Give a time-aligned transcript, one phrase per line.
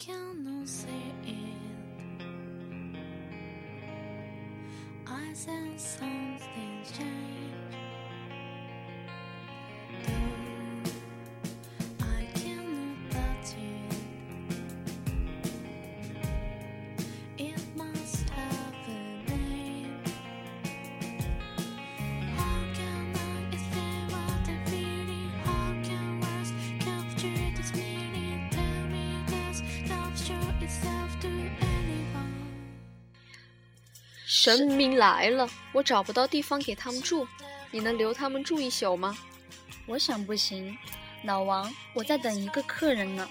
[0.00, 2.24] cannot see it.
[5.06, 7.79] I sense something's changed.
[34.32, 37.26] 神明来了，我找不到地方给他们住，
[37.72, 39.18] 你能留他们住一宿吗？
[39.86, 40.78] 我想不行，
[41.24, 43.28] 老王，我在等一个客人呢。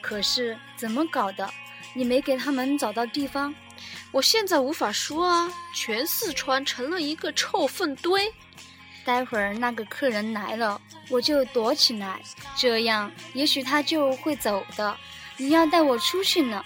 [0.00, 1.50] 可是怎么搞的？
[1.94, 3.52] 你没给他们找到地方？
[4.12, 8.32] 我现在无法说啊，全四川成了一个臭粪堆。
[9.04, 12.22] 待会儿那个客人来了，我就躲起来，
[12.56, 14.96] 这样也许他就会走的。
[15.38, 16.62] 你要带我出去呢，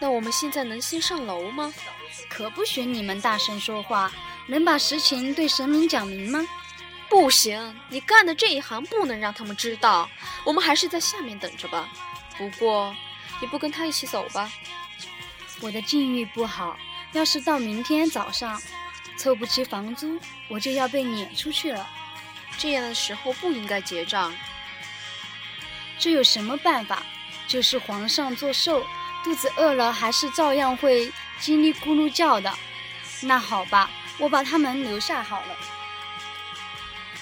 [0.00, 1.72] 那我们现在能先上楼吗？
[2.28, 4.10] 可不许你们大声说话，
[4.46, 6.44] 能把实情对神明讲明吗？
[7.08, 10.08] 不行，你干的这一行不能让他们知道。
[10.44, 11.88] 我们还是在下面等着吧。
[12.38, 12.94] 不过，
[13.40, 14.50] 你不跟他一起走吧？
[15.60, 16.78] 我的境遇不好，
[17.12, 18.60] 要是到明天早上
[19.18, 21.86] 凑不齐房租，我就要被撵出去了。
[22.56, 24.32] 这样的时候不应该结账。
[25.98, 27.02] 这有什么办法？
[27.46, 28.86] 就是皇上做寿，
[29.22, 32.52] 肚子饿了还是照样会叽里咕噜叫的。
[33.22, 35.56] 那好吧，我把他们留下好了。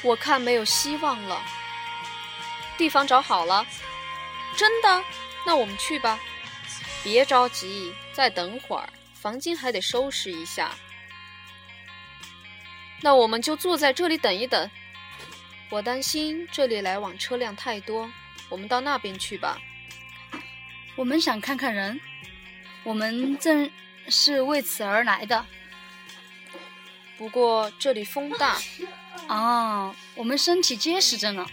[0.02, 1.42] 我看没有希望了。
[2.76, 3.66] 地方找好了，
[4.56, 5.04] 真的？
[5.44, 6.18] 那我们去吧。
[7.02, 10.70] 别着急，再等会儿，房间还得收拾一下。
[13.00, 14.70] 那我们就坐在这里等一等。
[15.70, 18.08] 我担心这里来往车辆太多，
[18.48, 19.58] 我们到那边去吧。
[20.98, 22.00] 我们想看看人，
[22.82, 23.70] 我们正
[24.08, 25.46] 是为此而来的。
[27.16, 28.60] 不过这里风大，
[29.28, 31.46] 啊，我们身体结实着呢。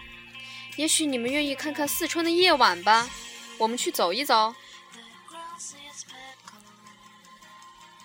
[0.78, 3.07] 也许你们愿意看看四川的夜晚吧。
[3.59, 4.55] 我们去走一走。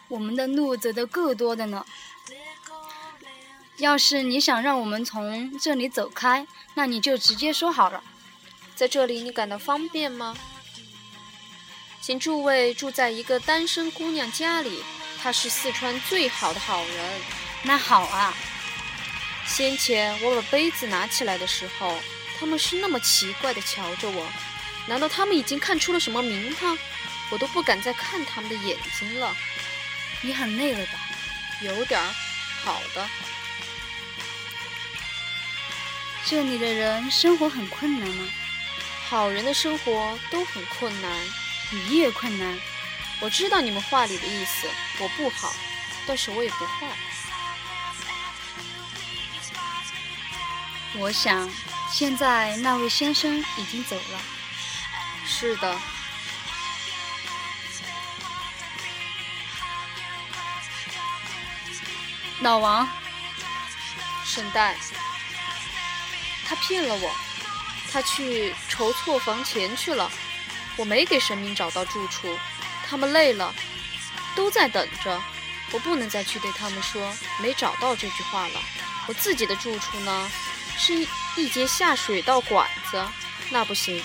[0.09, 1.87] 我们的路走得够多的呢。
[3.79, 8.05] 要是你想让我们从这里走开，那你就直接说好了。
[8.75, 10.37] 在这里你感到方便吗？
[12.01, 14.83] 请诸位住在一个单身姑娘家里，
[15.21, 17.21] 她是四川最好的好人。
[17.63, 18.35] 那好啊。
[19.47, 21.95] 先前我把杯子拿起来的时候，
[22.39, 24.27] 他们是那么奇怪地瞧着我，
[24.87, 26.77] 难道他们已经看出了什么名堂？
[27.29, 29.37] 我都不敢再看他们的眼睛了。
[30.23, 30.93] 你很累了吧？
[31.61, 32.15] 有点儿。
[32.65, 33.07] 好的。
[36.25, 38.27] 这里的人生活很困难吗？
[39.07, 41.11] 好人的生活都很困难。
[41.71, 42.59] 你也困难。
[43.21, 45.55] 我知道你们话里的意思，我不好，
[46.07, 46.87] 但是我也不坏。
[50.97, 51.49] 我想，
[51.93, 54.21] 现在那位先生已经走了。
[55.25, 55.79] 是的。
[62.41, 62.89] 老王，
[64.25, 64.75] 沈代，
[66.47, 67.15] 他骗了我，
[67.93, 70.11] 他去筹措房钱去了。
[70.77, 72.39] 我没给神明找到住处，
[72.89, 73.55] 他们累了，
[74.35, 75.21] 都在等着。
[75.73, 78.61] 我不能再去对他们说没找到这句话了。
[79.07, 80.31] 我自己的住处呢，
[80.77, 83.05] 是一一节下水道管子，
[83.51, 84.03] 那不行。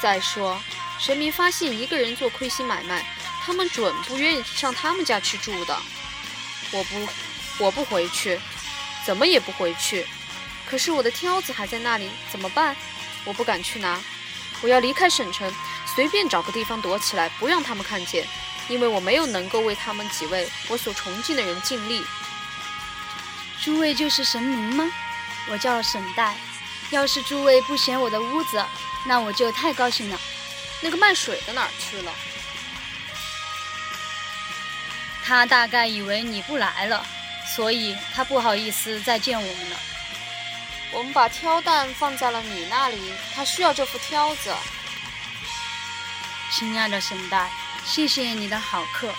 [0.00, 0.60] 再说，
[1.00, 3.04] 神明发现一个人做亏心买卖，
[3.44, 5.76] 他们准不愿意上他们家去住的。
[6.70, 7.08] 我不，
[7.58, 8.38] 我不回去，
[9.04, 10.06] 怎么也不回去。
[10.66, 12.76] 可是我的挑子还在那里，怎么办？
[13.24, 14.00] 我不敢去拿。
[14.62, 15.52] 我要离开省城，
[15.96, 18.24] 随便找个地方躲起来，不让他们看见，
[18.68, 22.04] 因为我没有能够为他们几位我所崇敬的人尽力。
[23.64, 24.88] 诸位就是神明吗？
[25.48, 26.36] 我叫沈代。
[26.90, 28.62] 要是诸位不嫌我的屋子，
[29.06, 30.20] 那我就太高兴了。
[30.82, 32.12] 那个卖水的哪儿去了？
[35.24, 37.04] 他大概以为你不来了，
[37.56, 39.76] 所以他不好意思再见我们了。
[40.92, 44.54] 我们把挑担放在了你那里，他需要这副挑子。
[46.58, 47.50] 亲爱的沈代，
[47.84, 49.14] 谢谢你的好客，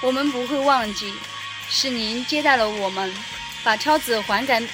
[0.00, 1.12] 我们不会忘记，
[1.68, 3.12] 是您接待了我们，
[3.64, 4.68] 把挑子还给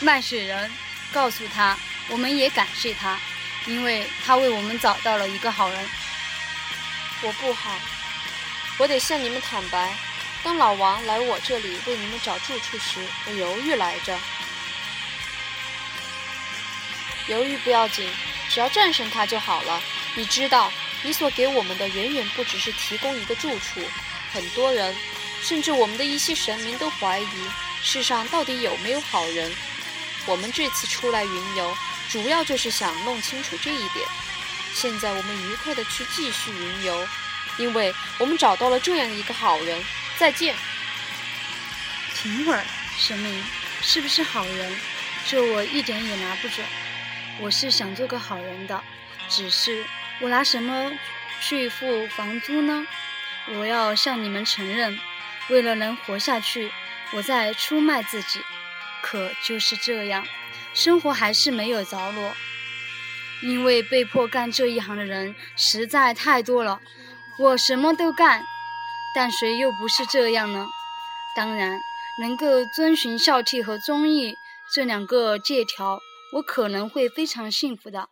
[0.00, 0.72] 卖水人，
[1.12, 3.18] 告诉他我们也感谢他，
[3.66, 5.88] 因为他为我们找到了一个好人。
[7.20, 7.78] 我不好，
[8.78, 9.94] 我得向你们坦白。
[10.42, 14.18] 当老王来我这里为你们找住处时，我犹豫来着。
[17.26, 18.08] 犹豫不要紧，
[18.56, 19.82] 只要战胜它就好了。
[20.14, 20.72] 你知道，
[21.02, 23.82] 你所给我们的远远不只是提供一个住处。
[24.32, 24.96] 很多人，
[25.42, 27.50] 甚至我们的一些神明都怀疑，
[27.82, 29.54] 世上到底有没有好人。
[30.24, 31.76] 我们这次出来云游，
[32.08, 34.08] 主要就是想弄清楚这一点。
[34.72, 37.06] 现在我们愉快地去继续云游，
[37.58, 39.84] 因为我们找到了这样一个好人。
[40.16, 40.56] 再见。
[42.14, 42.64] 停会儿，
[42.98, 43.44] 神明
[43.82, 44.80] 是不是好人？
[45.26, 46.64] 这我一点也拿不准。
[47.40, 48.82] 我是想做个好人的，
[49.28, 49.84] 只是
[50.20, 50.92] 我拿什么
[51.40, 52.86] 去付房租呢？
[53.54, 54.98] 我要向你们承认，
[55.50, 56.72] 为了能活下去，
[57.12, 58.40] 我在出卖自己。
[59.02, 60.26] 可就是这样，
[60.74, 62.34] 生活还是没有着落。
[63.42, 66.80] 因为被迫干这一行的人实在太多了，
[67.38, 68.42] 我什么都干，
[69.14, 70.66] 但谁又不是这样呢？
[71.36, 71.78] 当然，
[72.22, 74.38] 能够遵循孝悌和忠义
[74.74, 76.00] 这两个借条，
[76.36, 78.10] 我可能会非常幸福的。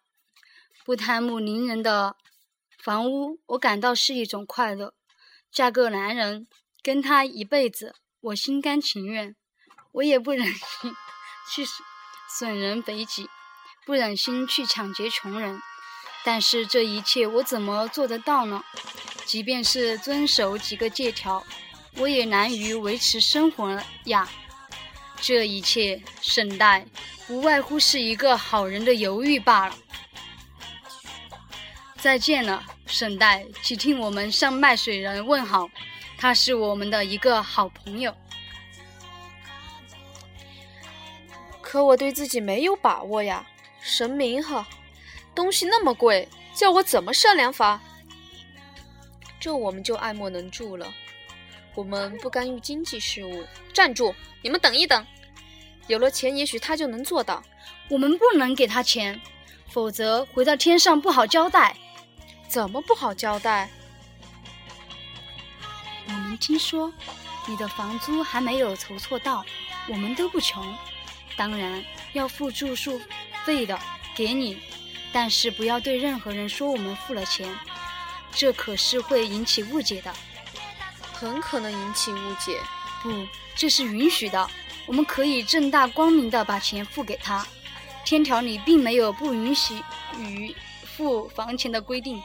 [0.84, 2.16] 不贪慕邻人的
[2.78, 4.94] 房屋，我感到是一种快乐。
[5.50, 6.46] 嫁个男人，
[6.82, 9.36] 跟他一辈子，我心甘情愿。
[9.92, 10.92] 我也不忍心
[11.52, 11.64] 去
[12.28, 13.28] 损人肥己，
[13.84, 15.60] 不忍心去抢劫穷人。
[16.24, 18.64] 但是这一切我怎么做得到呢？
[19.26, 21.44] 即便是遵守几个借条，
[21.96, 24.28] 我也难于维持生活呀。
[25.26, 26.84] 这一切，沈代
[27.28, 29.74] 无外乎是一个好人的犹豫罢了。
[31.96, 35.66] 再见了，沈代，请听我们向卖水人问好，
[36.18, 38.14] 他是我们的一个好朋友。
[41.62, 43.46] 可我对自己没有把握呀，
[43.80, 44.68] 神明哈，
[45.34, 47.80] 东西那么贵，叫我怎么善良法？
[49.40, 50.92] 这我们就爱莫能助了。
[51.74, 53.42] 我们不干预经济事务。
[53.72, 54.14] 站住！
[54.42, 55.04] 你们等一等，
[55.86, 57.42] 有了钱，也许他就能做到。
[57.88, 59.20] 我们不能给他钱，
[59.70, 61.76] 否则回到天上不好交代。
[62.48, 63.68] 怎么不好交代？
[66.06, 66.92] 我们听说
[67.46, 69.44] 你的房租还没有筹措到，
[69.88, 70.62] 我们都不穷，
[71.36, 73.00] 当然要付住宿
[73.44, 73.78] 费的，
[74.14, 74.58] 给你，
[75.12, 77.48] 但是不要对任何人说我们付了钱，
[78.32, 80.14] 这可是会引起误解的。
[81.12, 82.60] 很可能引起误解。
[83.02, 84.50] 不，这是允许的，
[84.86, 87.46] 我们可以正大光明的把钱付给他，
[88.04, 89.82] 天条里并没有不允许
[90.18, 90.54] 与
[90.96, 92.22] 付房钱的规定。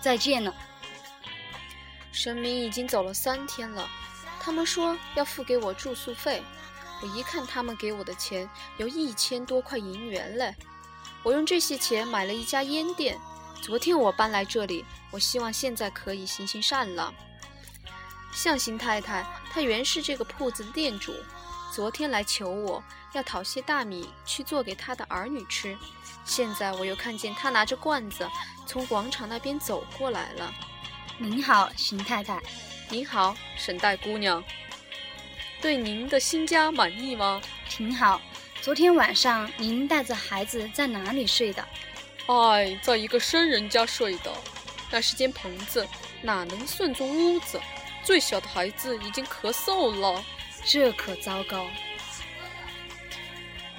[0.00, 0.52] 再见了。
[2.10, 3.88] 神明已经走了三天了，
[4.40, 6.42] 他们说要付给我住宿费。
[7.00, 10.54] 我一看他们给我的钱有一千多块银元嘞，
[11.22, 13.18] 我用这些钱买了一家烟店。
[13.60, 17.14] 昨天我搬来这里，我希望现在可以行行善了。
[18.32, 21.14] 向行太太，她原是这个铺子的店主，
[21.72, 22.84] 昨天来求我
[23.14, 25.74] 要讨些大米去做给他的儿女吃。
[26.22, 28.28] 现在我又看见他拿着罐子
[28.66, 30.52] 从广场那边走过来了。
[31.16, 32.38] 您好，邢太太。
[32.90, 34.44] 您好，沈代姑娘，
[35.62, 37.40] 对您的新家满意吗？
[37.70, 38.20] 挺好。
[38.60, 41.66] 昨天晚上您带着孩子在哪里睡的？
[42.26, 44.30] 哎，在一个生人家睡的，
[44.90, 45.88] 那是间棚子，
[46.20, 47.58] 哪能算作屋子？
[48.04, 50.22] 最小的孩子已经咳嗽了，
[50.64, 51.66] 这可糟糕。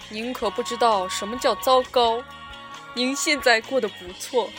[0.09, 2.23] 您可不知道什么叫糟糕。
[2.93, 4.49] 您现在过得不错，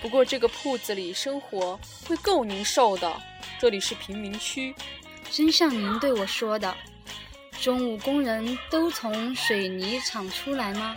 [0.00, 3.20] 不过这个铺子里生活会够您受的。
[3.58, 4.74] 这里是贫民区，
[5.30, 6.72] 真像您对我说的，
[7.60, 10.96] 中午工人都从水泥厂出来吗？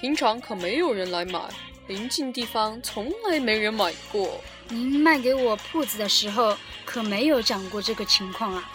[0.00, 1.40] 平常可没有人来买，
[1.88, 4.40] 临近地方从来没人买过。
[4.68, 8.72] 您卖给我铺子的时候可没有讲过这个情况啊！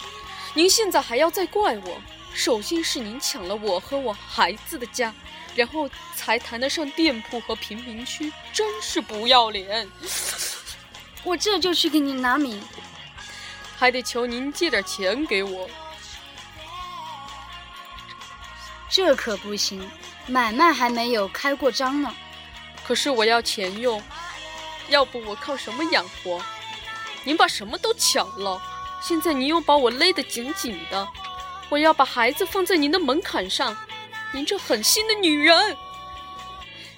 [0.54, 2.00] 您现在还要再怪我？
[2.32, 5.12] 首先是您抢了我和我孩子的家，
[5.54, 9.88] 然后才谈得上店铺和贫民区，真是不要脸！
[11.24, 12.62] 我这就去给您拿米，
[13.76, 15.68] 还得求您借点钱给我。
[18.88, 19.88] 这可不行，
[20.26, 22.14] 买卖还没有开过张呢。
[22.84, 24.02] 可是我要钱用，
[24.88, 26.42] 要不我靠什么养活？
[27.24, 28.60] 您把什么都抢了，
[29.00, 31.08] 现在您又把我勒得紧紧的。
[31.68, 33.76] 我要把孩子放在您的门槛上，
[34.34, 35.76] 您这狠心的女人！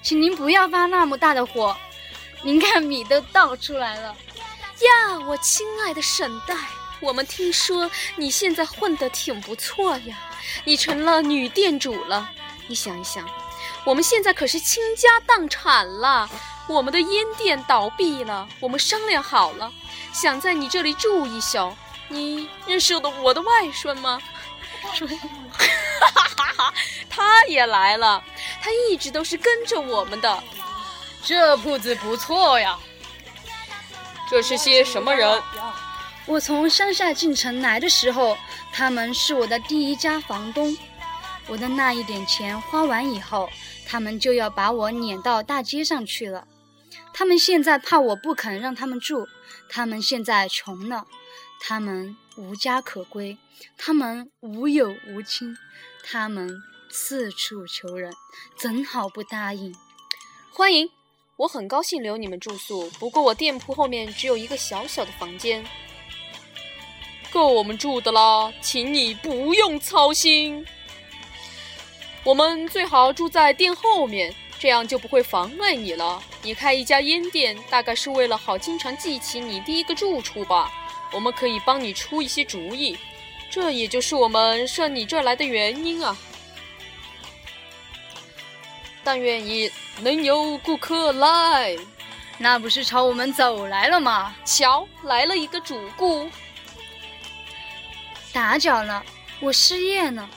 [0.03, 1.77] 请您不要发那么大的火，
[2.43, 4.17] 您看米都倒出来了。
[4.81, 6.57] 呀，我亲爱的沈代，
[7.01, 10.17] 我们听说你现在混得挺不错呀，
[10.65, 12.31] 你成了女店主了。
[12.67, 13.29] 你想一想，
[13.85, 16.29] 我们现在可是倾家荡产了，
[16.67, 19.71] 我们的烟店倒闭了，我们商量好了，
[20.13, 21.73] 想在你这里住一宿。
[22.13, 24.21] 你认识的我的外孙吗？
[24.83, 26.75] 哈哈哈哈
[27.09, 28.23] 他也来了，
[28.61, 30.43] 他一直都是跟着我们的。
[31.23, 32.79] 这铺子不错呀。
[34.29, 35.43] 这是些什么人？
[36.27, 38.37] 我从乡下进城来的时候，
[38.73, 40.77] 他们是我的第一家房东。
[41.49, 43.51] 我的那一点钱花完以后，
[43.87, 46.47] 他们就要把我撵到大街上去了。
[47.13, 49.29] 他们现在怕我不肯让他们住，
[49.69, 51.07] 他们现在穷了，
[51.65, 53.39] 他们无家可归，
[53.79, 55.57] 他们无友无亲，
[56.03, 58.13] 他们四处求人，
[58.59, 59.73] 怎好不答应？
[60.53, 60.91] 欢迎，
[61.37, 62.91] 我很高兴留你们住宿。
[62.99, 65.65] 不过我店铺后面只有一个小小的房间，
[67.31, 70.67] 够我们住的啦，请你不用操心。
[72.25, 76.21] 我们最好住在店后面，这样就不会妨碍你了。
[76.43, 80.69] 你开一家烟店，大概是为了好经常记起你第一个住处吧？
[81.13, 82.99] 我们可以帮你出一些主意，
[83.51, 86.17] 这也就是我们设你这儿来的原因啊。
[89.05, 91.77] 但愿你能有顾客来。
[92.39, 94.35] 那不是朝我们走来了吗？
[94.45, 96.29] 瞧，来了一个主顾。
[98.33, 99.05] 打搅了，
[99.41, 100.29] 我失业呢。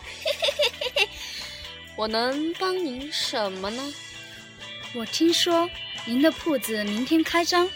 [1.95, 3.93] 我能帮您什么呢？
[4.93, 5.69] 我听说
[6.05, 7.67] 您的铺子明天开张，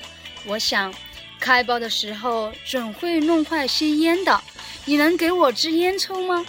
[0.46, 0.94] 我想
[1.39, 4.43] 开包的时候准会弄坏些烟的，
[4.86, 6.46] 你能给我支烟抽吗？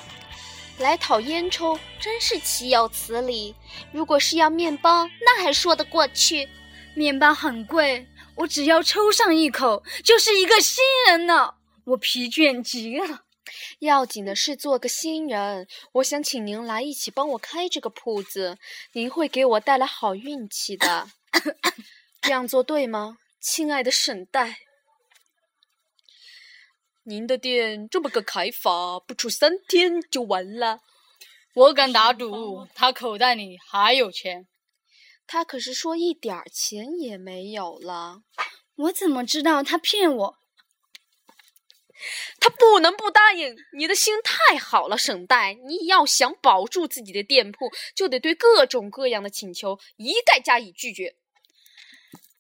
[0.78, 3.54] 来讨烟抽，真是岂有此理！
[3.92, 6.48] 如果是要面包，那还说得过去。
[6.94, 11.54] 面包很贵，我只要抽上一口就是一个新人了，
[11.84, 13.24] 我疲倦极了。
[13.80, 18.56] 要紧的是做个新人，我想请您来一起帮我开这个铺子，
[18.92, 21.08] 您会给我带来好运气的。
[22.22, 24.56] 这样做对吗，亲爱的沈代？
[27.04, 30.80] 您的店这么个开法，不出三天就完了。
[31.54, 34.46] 我敢打赌，他口袋里还有钱。
[35.26, 38.22] 他可是说一点儿钱也没有了。
[38.76, 40.36] 我怎么知道他骗我？
[42.38, 43.56] 他不能不答应。
[43.76, 45.54] 你的心太好了，沈代。
[45.54, 51.16] 你要想保住自己的店铺，就得对各种各样的请求一概加以拒绝。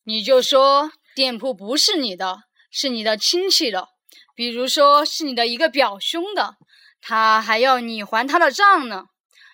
[0.04, 3.88] 你就说店铺不是你的，是你的亲戚的，
[4.34, 6.56] 比如说是你的一个表兄的，
[7.00, 9.06] 他还要你还他的账呢。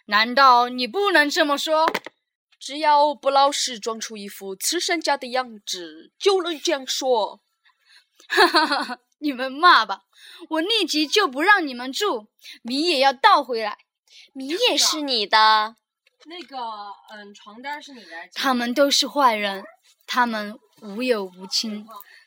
[0.06, 1.86] 难道你不能这么说？
[2.58, 7.40] 只要不老实，装出一副慈善家的样子，就能这样说。
[8.28, 8.98] 哈哈哈哈！
[9.18, 10.02] 你们骂吧，
[10.50, 12.28] 我立即就不让你们住，
[12.62, 13.78] 米也要倒回来。
[14.32, 15.76] 米也是你的。
[16.24, 16.56] 那个，
[17.10, 18.10] 嗯，床单是你的。
[18.34, 19.64] 他们都是坏人，
[20.06, 21.86] 他们无友无亲，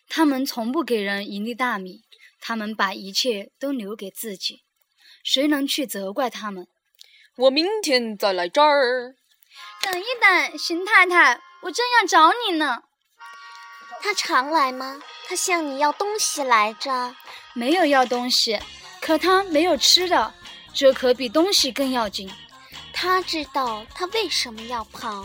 [0.09, 2.01] 他们从不给人一粒大米，
[2.41, 4.63] 他们把一切都留给自己，
[5.23, 6.67] 谁能去责怪他们？
[7.37, 9.15] 我明天再来这儿。
[9.83, 12.83] 等一等，邢太太，我正要找你呢。
[14.01, 15.01] 他常来吗？
[15.27, 17.15] 他向你要东西来着。
[17.53, 18.59] 没有要东西，
[18.99, 20.33] 可他没有吃的，
[20.73, 22.31] 这可比东西更要紧。
[22.91, 25.23] 他知道他为什么要跑。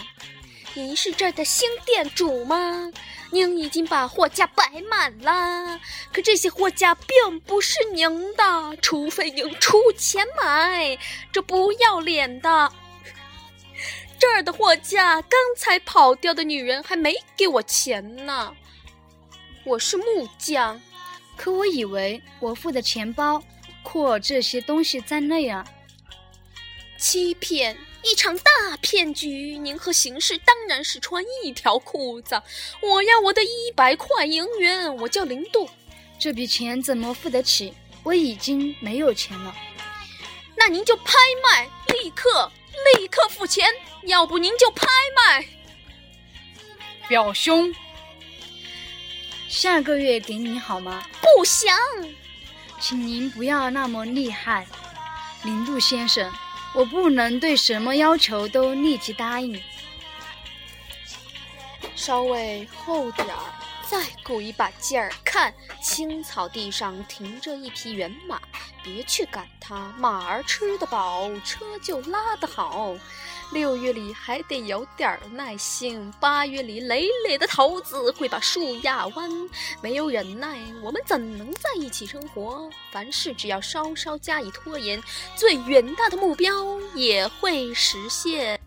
[0.74, 2.92] 您是这儿的新店主吗？
[3.34, 5.80] 您已经把货架摆满了，
[6.12, 10.96] 可这些货架并不是您的，除非您出钱买。
[11.32, 12.72] 这不要脸的！
[14.20, 18.54] 这儿的货架，刚才跑掉的女人还没给我钱呢。
[19.64, 20.80] 我是木匠，
[21.36, 23.42] 可我以为我付的钱包
[23.82, 25.66] 括这些东西在内啊。
[26.96, 29.56] 欺骗，一场大骗局！
[29.56, 32.40] 您和邢氏当然是穿一条裤子。
[32.82, 35.70] 我要我的一百块银元，我叫林度。
[36.18, 37.72] 这笔钱怎么付得起？
[38.02, 39.54] 我已经没有钱了。
[40.54, 42.52] 那您就拍卖，立刻
[42.94, 43.66] 立刻付钱，
[44.02, 45.46] 要不您就拍卖。
[47.08, 47.74] 表兄，
[49.48, 51.06] 下个月给你好吗？
[51.22, 51.74] 不想，
[52.78, 54.66] 请您不要那么厉害，
[55.42, 56.30] 林度先生。
[56.74, 59.62] 我不能对什么要求都立即答应。
[61.94, 63.54] 稍微厚点儿，
[63.88, 68.40] 再鼓一把劲儿，看青草地上停着一匹原马，
[68.82, 72.96] 别去赶它，马儿吃得饱，车就拉得好。
[73.52, 79.30] 六月里还得有点儿耐心，八月里累累的桃子会把树压弯。
[79.80, 82.68] 没有忍耐，我们怎能在一起生活？
[82.90, 85.00] 凡事只要稍稍加以拖延，
[85.36, 88.60] 最远大的目标也会实现。